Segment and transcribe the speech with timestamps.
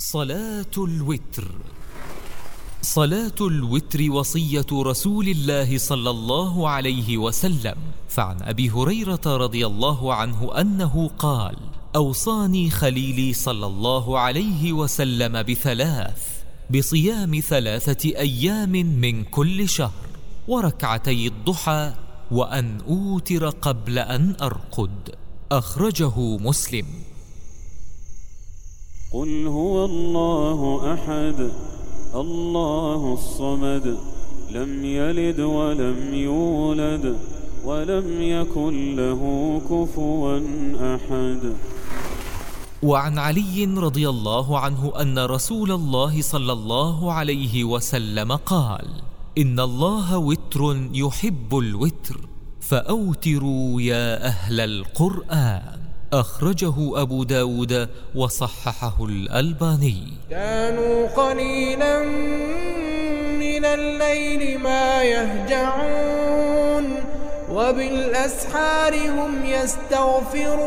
[0.00, 1.50] صلاة الوتر.
[2.82, 7.74] صلاة الوتر وصية رسول الله صلى الله عليه وسلم.
[8.08, 11.56] فعن أبي هريرة رضي الله عنه أنه قال
[11.96, 20.06] أوصاني خليلي صلى الله عليه وسلم بثلاث بصيام ثلاثة أيام من كل شهر
[20.48, 21.94] وركعتي الضحى
[22.30, 25.14] وأن أوتر قبل أن أرقد.
[25.52, 26.86] أخرجه مسلم.
[29.12, 31.50] قل هو الله أحد
[32.14, 33.96] الله الصمد
[34.52, 37.16] لم يلد ولم يولد
[37.64, 39.22] ولم يكن له
[39.70, 40.40] كفوا
[40.94, 41.52] أحد.
[42.82, 48.86] وعن علي رضي الله عنه أن رسول الله صلى الله عليه وسلم قال
[49.38, 52.20] إن الله وتر يحب الوتر
[52.60, 55.77] فأوتروا يا أهل القرآن.
[56.12, 60.02] أخرجه أبو داود وصححه الألباني.
[60.30, 62.02] كانوا قليلا
[63.38, 66.84] من الليل ما يهجعون
[67.50, 70.58] وبالأسحار هم يستغفرون.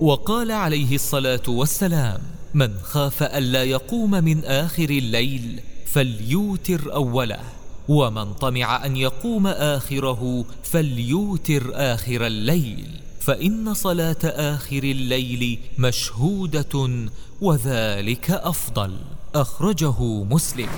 [0.00, 2.20] وقال عليه الصلاة والسلام
[2.54, 7.40] من خاف ألا يقوم من آخر الليل فليوتر أوله
[7.88, 12.97] ومن طمع أن يقوم آخره فليوتر آخر الليل.
[13.20, 16.74] فإن صلاة آخر الليل مشهودة
[17.40, 18.96] وذلك أفضل
[19.34, 20.68] أخرجه مسلم.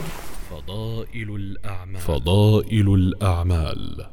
[0.50, 2.00] فضائل الأعمال.
[2.00, 4.06] فضائل الأعمال.